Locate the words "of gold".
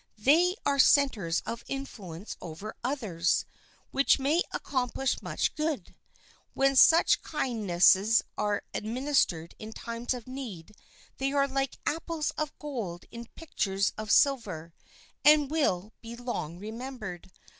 12.31-13.05